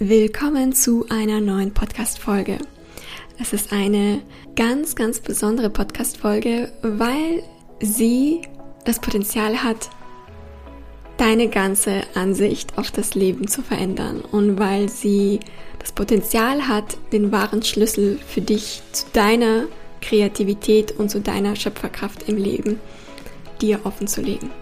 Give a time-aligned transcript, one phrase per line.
[0.00, 2.58] Willkommen zu einer neuen Podcast-Folge.
[3.40, 4.22] Es ist eine
[4.54, 7.42] ganz, ganz besondere Podcast-Folge, weil
[7.80, 8.42] sie
[8.84, 9.90] das Potenzial hat,
[11.16, 15.40] deine ganze Ansicht auf das Leben zu verändern und weil sie
[15.80, 19.64] das Potenzial hat, den wahren Schlüssel für dich zu deiner
[20.00, 22.78] Kreativität und zu deiner Schöpferkraft im Leben
[23.60, 24.52] dir offen zu legen.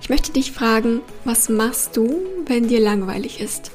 [0.00, 3.70] Ich möchte dich fragen, was machst du, wenn dir langweilig ist?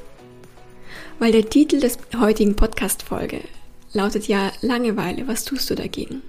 [1.20, 3.42] Weil der Titel des heutigen Podcast-Folge
[3.92, 6.22] lautet ja Langeweile, was tust du dagegen?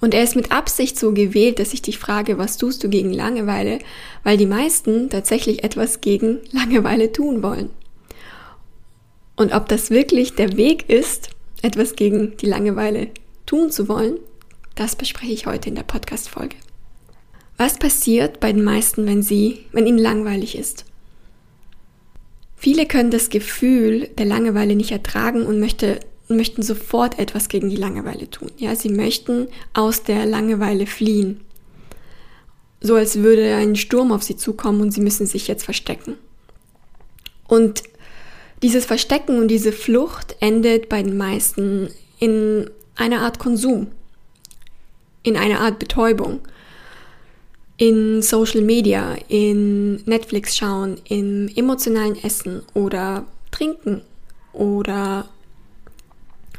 [0.00, 3.12] Und er ist mit Absicht so gewählt, dass ich dich frage, was tust du gegen
[3.12, 3.80] Langeweile,
[4.22, 7.70] weil die meisten tatsächlich etwas gegen Langeweile tun wollen.
[9.34, 11.30] Und ob das wirklich der Weg ist,
[11.62, 13.08] etwas gegen die Langeweile
[13.46, 14.18] tun zu wollen,
[14.76, 16.54] das bespreche ich heute in der Podcast-Folge.
[17.56, 20.84] Was passiert bei den meisten, wenn sie, wenn ihnen langweilig ist?
[22.64, 27.76] Viele können das Gefühl der Langeweile nicht ertragen und möchte, möchten sofort etwas gegen die
[27.76, 28.50] Langeweile tun.
[28.56, 31.42] Ja, sie möchten aus der Langeweile fliehen.
[32.80, 36.14] So als würde ein Sturm auf sie zukommen und sie müssen sich jetzt verstecken.
[37.48, 37.82] Und
[38.62, 43.88] dieses Verstecken und diese Flucht endet bei den meisten in einer Art Konsum,
[45.22, 46.40] in einer Art Betäubung
[47.84, 54.00] in Social Media, in Netflix schauen, im emotionalen Essen oder Trinken
[54.54, 55.28] oder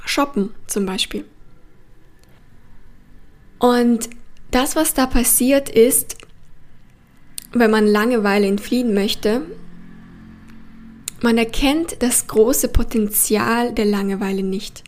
[0.05, 1.25] Shoppen zum Beispiel.
[3.57, 4.07] Und
[4.51, 6.15] das, was da passiert ist,
[7.53, 9.41] wenn man Langeweile entfliehen möchte,
[11.23, 14.83] man erkennt das große Potenzial der Langeweile nicht.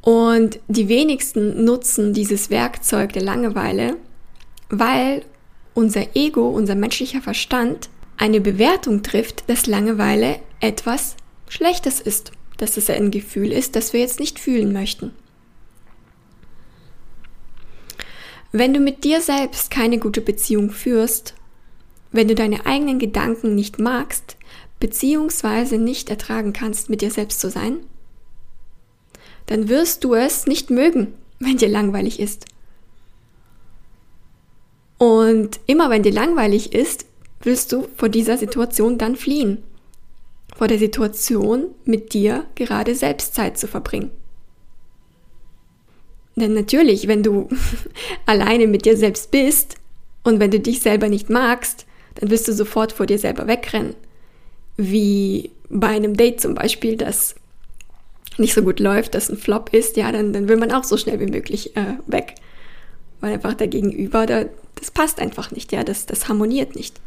[0.00, 3.96] Und die wenigsten nutzen dieses Werkzeug der Langeweile,
[4.68, 5.24] weil
[5.74, 11.16] unser Ego, unser menschlicher Verstand eine Bewertung trifft, dass Langeweile etwas
[11.48, 15.12] Schlechtes ist, dass es ein Gefühl ist, das wir jetzt nicht fühlen möchten.
[18.52, 21.34] Wenn du mit dir selbst keine gute Beziehung führst,
[22.10, 24.36] wenn du deine eigenen Gedanken nicht magst,
[24.80, 27.80] beziehungsweise nicht ertragen kannst, mit dir selbst zu sein,
[29.44, 32.46] dann wirst du es nicht mögen, wenn dir langweilig ist.
[34.98, 37.06] Und immer wenn dir langweilig ist,
[37.42, 39.62] willst du vor dieser Situation dann fliehen.
[40.56, 44.10] Vor der Situation, mit dir gerade selbst Zeit zu verbringen.
[46.34, 47.48] Denn natürlich, wenn du
[48.26, 49.76] alleine mit dir selbst bist
[50.22, 51.86] und wenn du dich selber nicht magst,
[52.16, 53.94] dann wirst du sofort vor dir selber wegrennen.
[54.76, 57.34] Wie bei einem Date zum Beispiel, das
[58.38, 60.96] nicht so gut läuft, dass ein Flop ist, ja, dann, dann will man auch so
[60.96, 62.34] schnell wie möglich äh, weg.
[63.20, 64.44] Weil einfach der Gegenüber, da,
[64.76, 67.00] das passt einfach nicht, ja, das, das harmoniert nicht.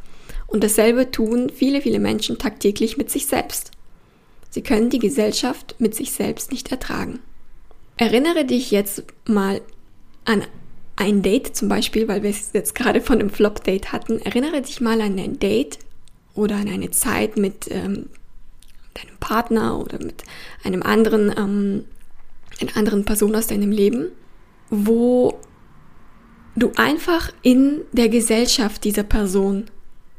[0.48, 3.72] Und dasselbe tun viele, viele Menschen tagtäglich mit sich selbst.
[4.50, 7.20] Sie können die Gesellschaft mit sich selbst nicht ertragen.
[7.98, 9.62] Erinnere dich jetzt mal
[10.26, 10.44] an
[10.96, 14.20] ein Date zum Beispiel, weil wir es jetzt gerade von einem Flop-Date hatten.
[14.20, 15.80] Erinnere dich mal an ein Date
[16.34, 18.10] oder an eine Zeit mit ähm,
[18.94, 20.24] deinem Partner oder mit
[20.64, 21.86] einem anderen, ähm,
[22.60, 24.08] einer anderen Person aus deinem Leben,
[24.70, 25.40] wo
[26.56, 29.66] du einfach in der Gesellschaft dieser Person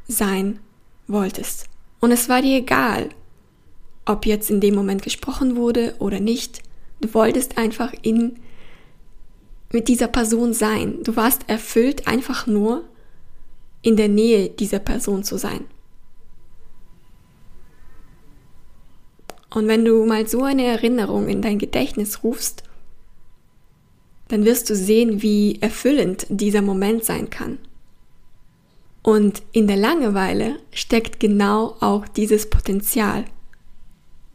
[0.07, 0.59] sein
[1.07, 1.67] wolltest.
[1.99, 3.09] Und es war dir egal,
[4.05, 6.63] ob jetzt in dem Moment gesprochen wurde oder nicht.
[6.99, 8.37] Du wolltest einfach in,
[9.71, 11.03] mit dieser Person sein.
[11.03, 12.83] Du warst erfüllt, einfach nur
[13.81, 15.65] in der Nähe dieser Person zu sein.
[19.53, 22.63] Und wenn du mal so eine Erinnerung in dein Gedächtnis rufst,
[24.31, 27.57] dann wirst du sehen, wie erfüllend dieser Moment sein kann.
[29.03, 33.25] Und in der Langeweile steckt genau auch dieses Potenzial,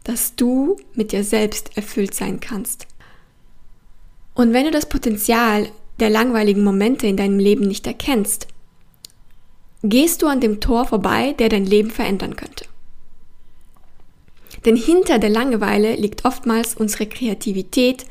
[0.05, 2.87] dass du mit dir selbst erfüllt sein kannst.
[4.34, 8.49] Und wenn du das Potenzial der langweiligen Momente in deinem Leben nicht erkennst,
[9.83, 12.67] gehst du an dem Tor vorbei, der dein Leben verändern könnte.
[14.66, 18.04] Denn hinter der Langeweile liegt oftmals unsere Kreativität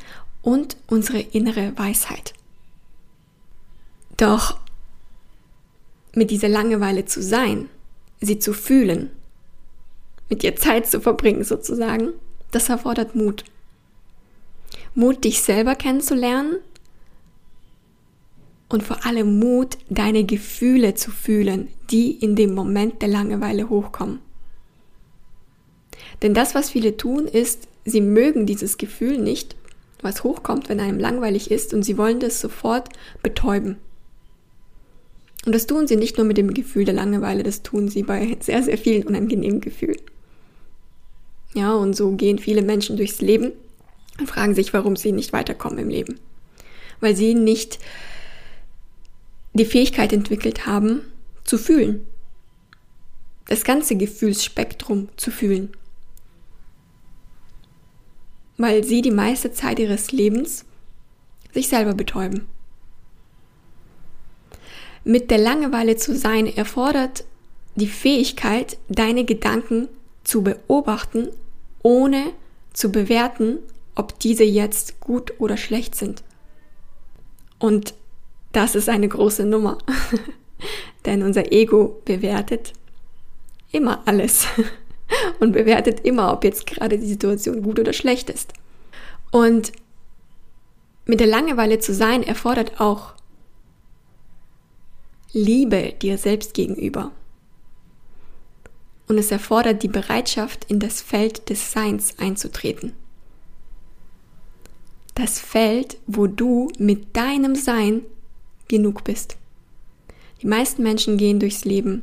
[0.46, 2.32] und unsere innere Weisheit.
[4.16, 4.60] Doch
[6.14, 7.68] mit dieser Langeweile zu sein,
[8.20, 9.10] sie zu fühlen,
[10.28, 12.12] mit ihr Zeit zu verbringen sozusagen,
[12.52, 13.42] das erfordert Mut.
[14.94, 16.58] Mut, dich selber kennenzulernen
[18.68, 24.20] und vor allem Mut, deine Gefühle zu fühlen, die in dem Moment der Langeweile hochkommen.
[26.22, 29.56] Denn das, was viele tun, ist, sie mögen dieses Gefühl nicht,
[30.06, 32.88] was hochkommt, wenn einem langweilig ist, und sie wollen das sofort
[33.22, 33.76] betäuben.
[35.44, 38.36] Und das tun sie nicht nur mit dem Gefühl der Langeweile, das tun sie bei
[38.40, 40.00] sehr, sehr vielen unangenehmen Gefühlen.
[41.54, 43.52] Ja, und so gehen viele Menschen durchs Leben
[44.18, 46.18] und fragen sich, warum sie nicht weiterkommen im Leben.
[47.00, 47.78] Weil sie nicht
[49.54, 51.00] die Fähigkeit entwickelt haben,
[51.44, 52.06] zu fühlen.
[53.48, 55.70] Das ganze Gefühlsspektrum zu fühlen.
[58.56, 60.64] Weil sie die meiste Zeit ihres Lebens
[61.52, 62.46] sich selber betäuben.
[65.04, 67.24] Mit der Langeweile zu sein erfordert
[67.76, 69.88] die Fähigkeit, deine Gedanken
[70.24, 71.28] zu beobachten,
[71.82, 72.32] ohne
[72.72, 73.58] zu bewerten,
[73.94, 76.24] ob diese jetzt gut oder schlecht sind.
[77.58, 77.94] Und
[78.52, 79.78] das ist eine große Nummer,
[81.06, 82.72] denn unser Ego bewertet
[83.72, 84.46] immer alles
[85.40, 88.52] und bewertet immer, ob jetzt gerade die Situation gut oder schlecht ist.
[89.30, 89.72] Und
[91.04, 93.14] mit der Langeweile zu sein erfordert auch
[95.32, 97.12] Liebe dir selbst gegenüber.
[99.06, 102.92] Und es erfordert die Bereitschaft, in das Feld des Seins einzutreten.
[105.14, 108.02] Das Feld, wo du mit deinem Sein
[108.68, 109.36] genug bist.
[110.42, 112.02] Die meisten Menschen gehen durchs Leben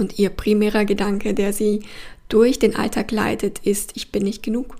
[0.00, 1.80] und ihr primärer Gedanke, der sie
[2.28, 4.76] durch den Alltag leitet, ist, ich bin nicht genug.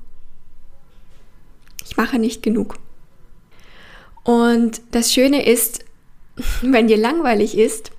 [1.85, 2.79] Ich mache nicht genug.
[4.23, 5.85] Und das Schöne ist,
[6.63, 7.91] wenn dir langweilig ist,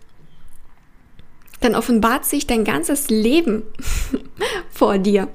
[1.59, 3.63] dann offenbart sich dein ganzes Leben
[4.71, 5.27] vor dir.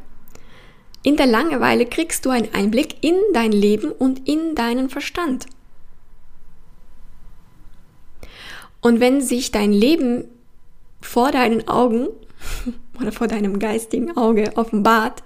[1.03, 5.47] In der Langeweile kriegst du einen Einblick in dein Leben und in deinen Verstand.
[8.81, 10.25] Und wenn sich dein Leben
[11.07, 12.09] vor deinen Augen
[13.01, 15.23] oder vor deinem geistigen Auge offenbart,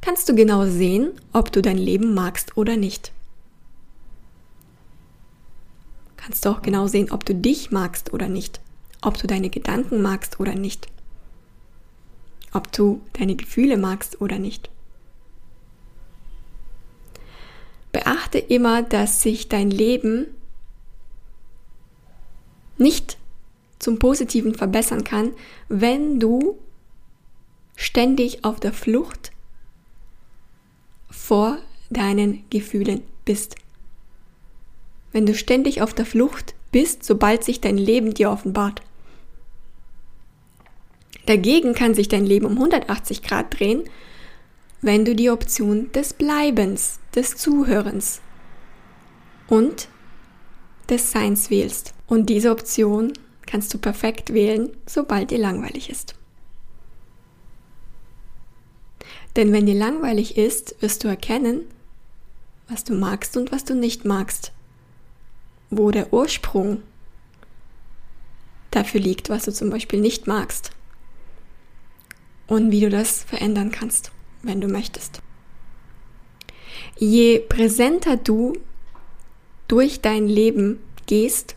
[0.00, 3.12] kannst du genau sehen, ob du dein Leben magst oder nicht.
[6.16, 8.60] Kannst du auch genau sehen, ob du dich magst oder nicht,
[9.02, 10.86] ob du deine Gedanken magst oder nicht,
[12.52, 14.70] ob du deine Gefühle magst oder nicht.
[17.90, 20.26] Beachte immer, dass sich dein Leben
[22.78, 23.19] nicht
[23.80, 25.32] zum Positiven verbessern kann,
[25.68, 26.58] wenn du
[27.74, 29.32] ständig auf der Flucht
[31.10, 33.56] vor deinen Gefühlen bist.
[35.12, 38.82] Wenn du ständig auf der Flucht bist, sobald sich dein Leben dir offenbart.
[41.26, 43.84] Dagegen kann sich dein Leben um 180 Grad drehen,
[44.82, 48.20] wenn du die Option des Bleibens, des Zuhörens
[49.48, 49.88] und
[50.88, 51.94] des Seins wählst.
[52.06, 53.12] Und diese Option
[53.46, 56.14] kannst du perfekt wählen, sobald dir langweilig ist.
[59.36, 61.62] Denn wenn dir langweilig ist, wirst du erkennen,
[62.68, 64.52] was du magst und was du nicht magst.
[65.70, 66.82] Wo der Ursprung
[68.70, 70.70] dafür liegt, was du zum Beispiel nicht magst.
[72.46, 74.10] Und wie du das verändern kannst,
[74.42, 75.22] wenn du möchtest.
[76.96, 78.54] Je präsenter du
[79.68, 81.54] durch dein Leben gehst,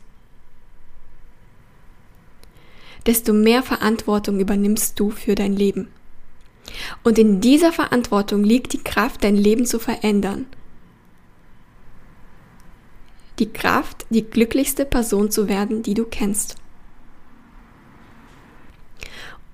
[3.06, 5.90] desto mehr Verantwortung übernimmst du für dein Leben.
[7.04, 10.46] Und in dieser Verantwortung liegt die Kraft, dein Leben zu verändern.
[13.40, 16.56] Die Kraft, die glücklichste Person zu werden, die du kennst.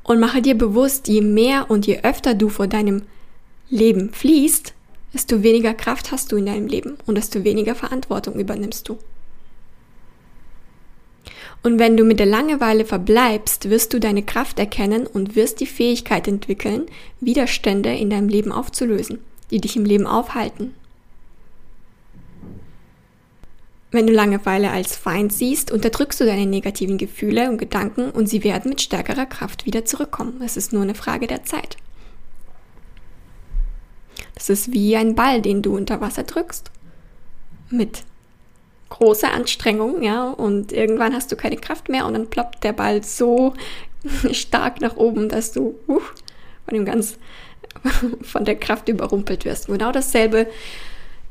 [0.03, 3.03] Und mache dir bewusst, je mehr und je öfter du vor deinem
[3.69, 4.73] Leben fließt,
[5.13, 8.97] desto weniger Kraft hast du in deinem Leben und desto weniger Verantwortung übernimmst du.
[11.61, 15.65] Und wenn du mit der Langeweile verbleibst, wirst du deine Kraft erkennen und wirst die
[15.65, 16.85] Fähigkeit entwickeln,
[17.19, 19.19] Widerstände in deinem Leben aufzulösen,
[19.51, 20.73] die dich im Leben aufhalten.
[23.91, 28.43] Wenn du Langeweile als Feind siehst, unterdrückst du deine negativen Gefühle und Gedanken und sie
[28.43, 30.41] werden mit stärkerer Kraft wieder zurückkommen.
[30.45, 31.75] Es ist nur eine Frage der Zeit.
[34.35, 36.71] Das ist wie ein Ball, den du unter Wasser drückst.
[37.71, 38.03] Mit
[38.89, 43.03] große Anstrengung, ja, und irgendwann hast du keine Kraft mehr und dann ploppt der Ball
[43.03, 43.53] so
[44.31, 45.99] stark nach oben, dass du uh,
[46.65, 47.17] von dem ganz
[48.21, 49.67] von der Kraft überrumpelt wirst.
[49.67, 50.47] Genau dasselbe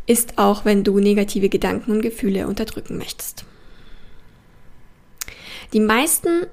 [0.06, 3.44] ist auch, wenn du negative Gedanken und Gefühle unterdrücken möchtest.
[5.72, 6.46] Die meisten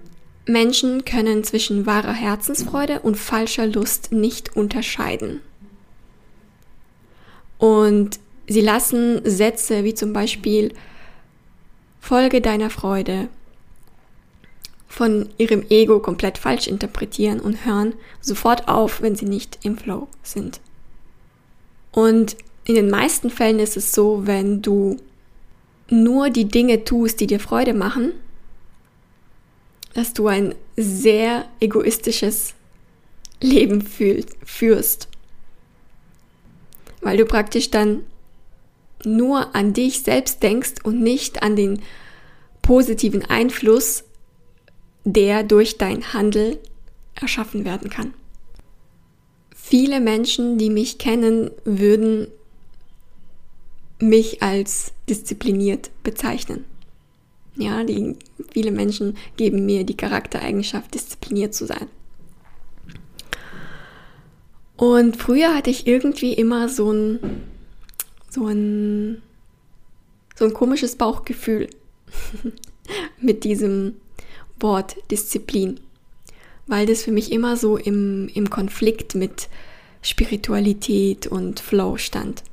[0.45, 5.41] Menschen können zwischen wahrer Herzensfreude und falscher Lust nicht unterscheiden.
[7.57, 10.73] Und sie lassen Sätze wie zum Beispiel
[12.05, 13.29] Folge deiner Freude
[14.87, 20.07] von ihrem Ego komplett falsch interpretieren und hören sofort auf, wenn sie nicht im Flow
[20.21, 20.61] sind.
[21.91, 24.97] Und in den meisten Fällen ist es so, wenn du
[25.89, 28.11] nur die Dinge tust, die dir Freude machen,
[29.95, 32.53] dass du ein sehr egoistisches
[33.41, 35.07] Leben führst.
[37.01, 38.03] Weil du praktisch dann
[39.05, 41.81] nur an dich selbst denkst und nicht an den
[42.61, 44.03] positiven Einfluss,
[45.03, 46.59] der durch dein Handel
[47.13, 48.13] erschaffen werden kann.
[49.55, 52.27] Viele Menschen, die mich kennen, würden
[53.99, 56.65] mich als diszipliniert bezeichnen.
[57.55, 58.15] Ja, die,
[58.51, 61.87] viele Menschen geben mir die Charaktereigenschaft, diszipliniert zu sein.
[64.77, 67.19] Und früher hatte ich irgendwie immer so ein,
[68.35, 69.21] so ein,
[70.35, 71.69] so ein komisches Bauchgefühl
[73.19, 73.95] mit diesem
[74.59, 75.79] Wort Disziplin,
[76.67, 79.47] weil das für mich immer so im, im Konflikt mit
[80.01, 82.43] Spiritualität und Flow stand.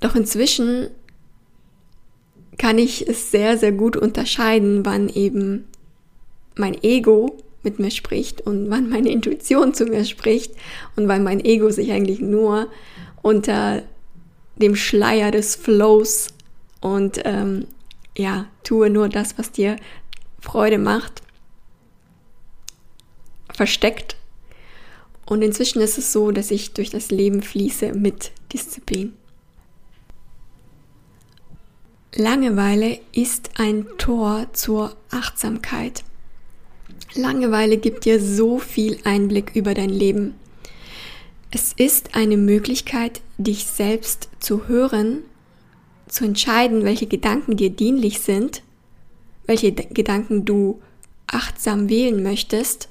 [0.00, 0.88] Doch inzwischen
[2.58, 5.66] kann ich es sehr, sehr gut unterscheiden, wann eben
[6.54, 10.52] mein Ego mit mir spricht und wann meine Intuition zu mir spricht
[10.96, 12.68] und wann mein Ego sich eigentlich nur
[13.22, 13.82] unter
[14.56, 16.28] dem Schleier des Flows
[16.80, 17.66] und ähm,
[18.16, 19.76] ja, tue nur das, was dir
[20.40, 21.22] Freude macht,
[23.54, 24.16] versteckt.
[25.24, 29.14] Und inzwischen ist es so, dass ich durch das Leben fließe mit Disziplin.
[32.14, 36.04] Langeweile ist ein Tor zur Achtsamkeit.
[37.14, 40.34] Langeweile gibt dir so viel Einblick über dein Leben.
[41.50, 45.22] Es ist eine Möglichkeit, dich selbst zu hören,
[46.08, 48.62] zu entscheiden, welche Gedanken dir dienlich sind,
[49.46, 50.80] welche Gedanken du
[51.26, 52.88] achtsam wählen möchtest,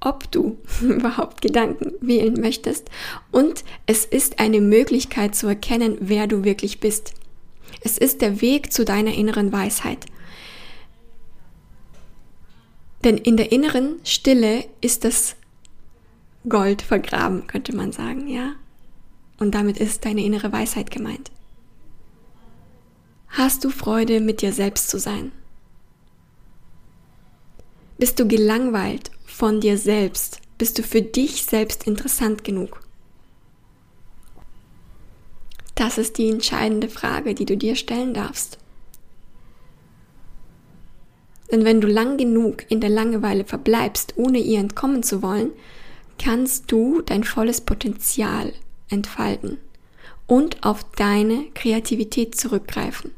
[0.00, 2.88] ob du überhaupt Gedanken wählen möchtest.
[3.32, 7.14] Und es ist eine Möglichkeit zu erkennen, wer du wirklich bist.
[7.80, 10.06] Es ist der Weg zu deiner inneren Weisheit.
[13.06, 15.36] Denn in der inneren Stille ist das
[16.48, 18.56] Gold vergraben, könnte man sagen, ja?
[19.38, 21.30] Und damit ist deine innere Weisheit gemeint.
[23.28, 25.30] Hast du Freude, mit dir selbst zu sein?
[27.96, 30.40] Bist du gelangweilt von dir selbst?
[30.58, 32.80] Bist du für dich selbst interessant genug?
[35.76, 38.58] Das ist die entscheidende Frage, die du dir stellen darfst.
[41.50, 45.50] Denn wenn du lang genug in der Langeweile verbleibst, ohne ihr entkommen zu wollen,
[46.18, 48.52] kannst du dein volles Potenzial
[48.88, 49.58] entfalten
[50.26, 53.12] und auf deine Kreativität zurückgreifen.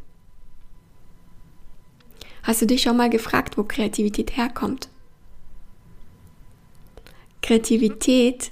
[2.42, 4.88] Hast du dich schon mal gefragt, wo Kreativität herkommt?
[7.42, 8.50] Kreativität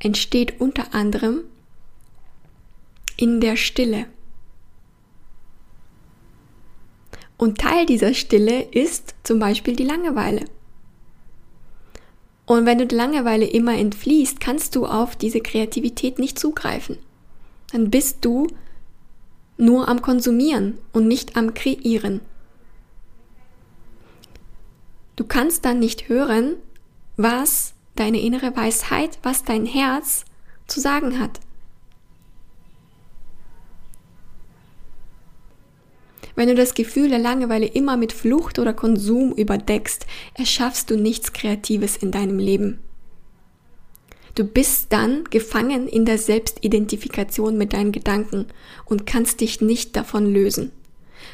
[0.00, 1.44] entsteht unter anderem
[3.16, 4.06] in der Stille.
[7.42, 10.44] Und Teil dieser Stille ist zum Beispiel die Langeweile.
[12.46, 16.98] Und wenn du die Langeweile immer entfließt, kannst du auf diese Kreativität nicht zugreifen.
[17.72, 18.46] Dann bist du
[19.56, 22.20] nur am Konsumieren und nicht am Kreieren.
[25.16, 26.54] Du kannst dann nicht hören,
[27.16, 30.26] was deine innere Weisheit, was dein Herz
[30.68, 31.40] zu sagen hat.
[36.42, 41.32] Wenn du das Gefühl der Langeweile immer mit Flucht oder Konsum überdeckst, erschaffst du nichts
[41.32, 42.80] Kreatives in deinem Leben.
[44.34, 48.46] Du bist dann gefangen in der Selbstidentifikation mit deinen Gedanken
[48.86, 50.72] und kannst dich nicht davon lösen.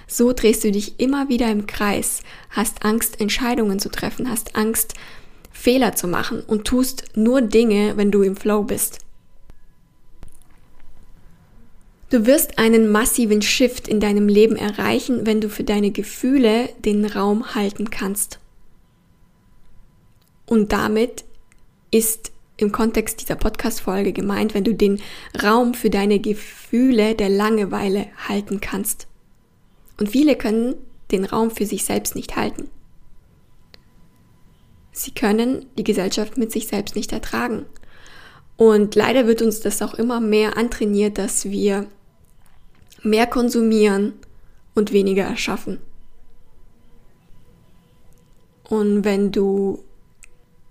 [0.07, 4.93] So drehst du dich immer wieder im Kreis, hast Angst, Entscheidungen zu treffen, hast Angst,
[5.51, 8.99] Fehler zu machen und tust nur Dinge, wenn du im Flow bist.
[12.11, 17.05] Du wirst einen massiven Shift in deinem Leben erreichen, wenn du für deine Gefühle den
[17.05, 18.39] Raum halten kannst.
[20.47, 21.25] Und damit
[21.91, 25.03] ist im Kontext dieser Podcast-Folge gemeint, wenn du den
[25.43, 29.07] Raum für deine Gefühle der Langeweile halten kannst.
[29.99, 30.77] Und viele können
[31.11, 32.69] den Raum für sich selbst nicht halten.
[34.93, 37.67] Sie können die Gesellschaft mit sich selbst nicht ertragen.
[38.57, 41.87] Und leider wird uns das auch immer mehr antrainiert, dass wir
[43.03, 44.15] mehr konsumieren
[44.75, 45.79] und weniger erschaffen.
[48.69, 49.83] Und wenn du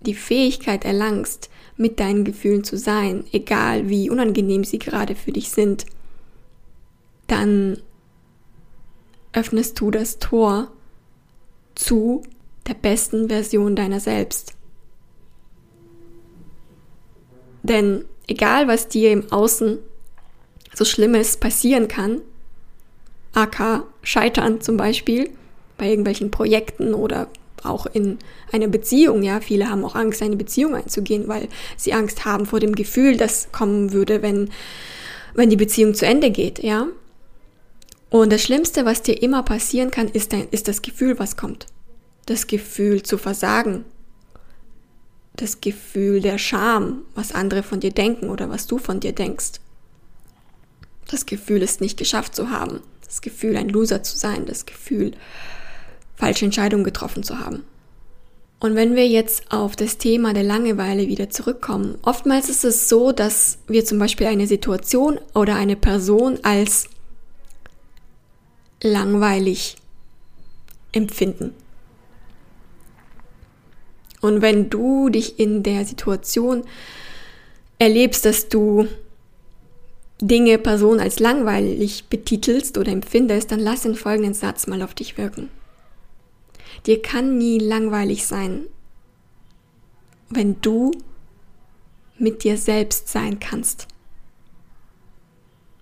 [0.01, 5.49] die Fähigkeit erlangst, mit deinen Gefühlen zu sein, egal wie unangenehm sie gerade für dich
[5.49, 5.85] sind,
[7.27, 7.81] dann
[9.33, 10.71] öffnest du das Tor
[11.75, 12.23] zu
[12.67, 14.55] der besten Version deiner selbst.
[17.63, 19.79] Denn egal was dir im Außen
[20.77, 22.21] so Schlimmes passieren kann,
[23.33, 25.31] AK Scheitern zum Beispiel,
[25.77, 27.27] bei irgendwelchen Projekten oder
[27.63, 28.19] auch in
[28.51, 32.59] einer Beziehung, ja, viele haben auch Angst, eine Beziehung einzugehen, weil sie Angst haben vor
[32.59, 34.51] dem Gefühl, das kommen würde, wenn,
[35.33, 36.87] wenn die Beziehung zu Ende geht, ja.
[38.09, 41.65] Und das Schlimmste, was dir immer passieren kann, ist, dein, ist das Gefühl, was kommt.
[42.27, 43.83] Das Gefühl zu versagen.
[45.35, 49.59] Das Gefühl der Scham, was andere von dir denken oder was du von dir denkst.
[51.09, 52.81] Das Gefühl, es nicht geschafft zu haben.
[53.05, 54.45] Das Gefühl, ein Loser zu sein.
[54.45, 55.11] Das Gefühl,
[56.15, 57.63] falsche Entscheidungen getroffen zu haben.
[58.59, 63.11] Und wenn wir jetzt auf das Thema der Langeweile wieder zurückkommen, oftmals ist es so,
[63.11, 66.89] dass wir zum Beispiel eine Situation oder eine Person als
[68.81, 69.75] langweilig
[70.91, 71.53] empfinden.
[74.21, 76.63] Und wenn du dich in der Situation
[77.77, 78.87] erlebst, dass du
[80.19, 85.17] Dinge, Personen als langweilig betitelst oder empfindest, dann lass den folgenden Satz mal auf dich
[85.17, 85.49] wirken.
[86.85, 88.65] Dir kann nie langweilig sein,
[90.29, 90.91] wenn du
[92.17, 93.87] mit dir selbst sein kannst.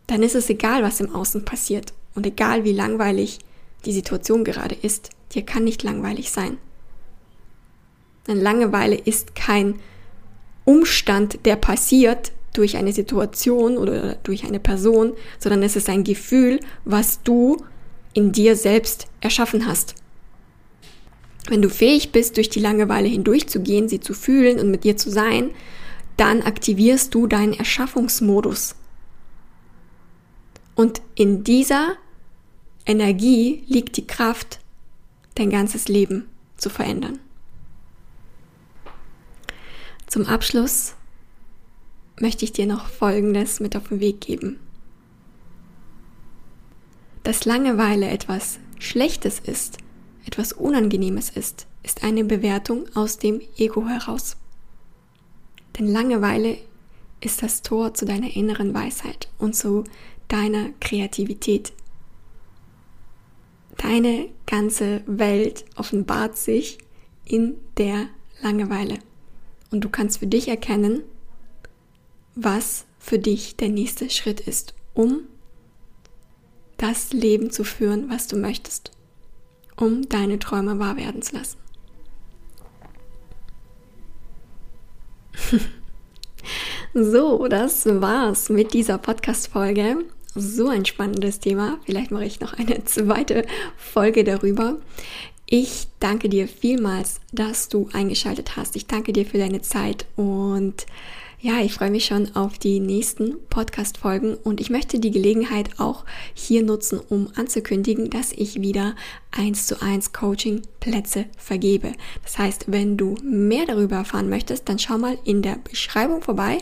[0.08, 3.40] Dann ist es egal, was im Außen passiert und egal, wie langweilig
[3.86, 5.10] die Situation gerade ist.
[5.34, 6.58] Dir kann nicht langweilig sein.
[8.28, 9.80] Denn Langeweile ist kein
[10.64, 16.60] Umstand, der passiert durch eine Situation oder durch eine Person, sondern es ist ein Gefühl,
[16.84, 17.58] was du
[18.14, 19.96] in dir selbst erschaffen hast.
[21.48, 25.12] Wenn du fähig bist, durch die Langeweile hindurchzugehen, sie zu fühlen und mit dir zu
[25.12, 25.52] sein,
[26.18, 28.76] dann aktivierst du deinen Erschaffungsmodus.
[30.76, 31.96] Und in dieser
[32.86, 34.60] Energie liegt die Kraft,
[35.36, 37.20] dein ganzes Leben zu verändern.
[40.08, 40.96] Zum Abschluss
[42.20, 44.60] möchte ich dir noch Folgendes mit auf den Weg geben.
[47.24, 49.78] Dass Langeweile etwas Schlechtes ist,
[50.26, 54.38] etwas Unangenehmes ist, ist eine Bewertung aus dem Ego heraus.
[55.78, 56.58] Denn Langeweile
[57.22, 59.84] ist das Tor zu deiner inneren Weisheit und zu
[60.28, 61.74] deiner Kreativität.
[63.78, 66.78] Deine ganze Welt offenbart sich
[67.26, 68.08] in der
[68.42, 69.00] Langeweile.
[69.72, 71.04] Und du kannst für dich erkennen,
[72.36, 75.22] was für dich der nächste Schritt ist, um
[76.78, 78.92] das Leben zu führen, was du möchtest
[79.76, 81.58] um deine Träume wahr werden zu lassen.
[86.94, 89.98] so, das war's mit dieser Podcast-Folge.
[90.34, 91.78] So ein spannendes Thema.
[91.86, 93.46] Vielleicht mache ich noch eine zweite
[93.78, 94.78] Folge darüber.
[95.46, 98.76] Ich danke dir vielmals, dass du eingeschaltet hast.
[98.76, 100.86] Ich danke dir für deine Zeit und
[101.40, 106.06] ja, ich freue mich schon auf die nächsten Podcast-Folgen und ich möchte die Gelegenheit auch
[106.34, 108.96] hier nutzen, um anzukündigen, dass ich wieder
[109.32, 111.94] 1 zu 1 Coaching-Plätze vergebe.
[112.24, 116.60] Das heißt, wenn du mehr darüber erfahren möchtest, dann schau mal in der Beschreibung vorbei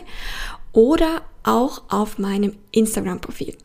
[0.72, 3.56] oder auch auf meinem Instagram-Profil.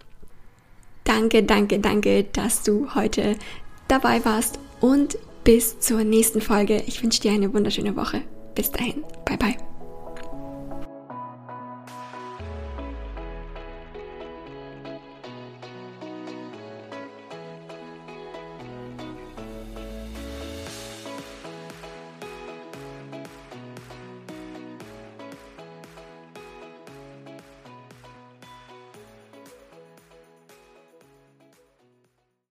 [1.03, 3.35] Danke, danke, danke, dass du heute
[3.87, 6.83] dabei warst und bis zur nächsten Folge.
[6.85, 8.21] Ich wünsche dir eine wunderschöne Woche.
[8.53, 9.03] Bis dahin.
[9.25, 9.68] Bye bye.